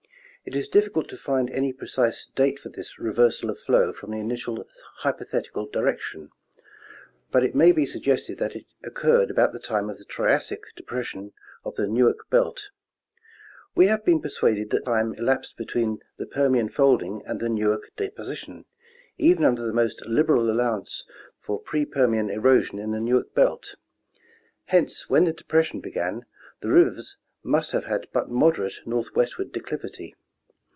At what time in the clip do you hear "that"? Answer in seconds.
8.39-8.55, 14.71-14.83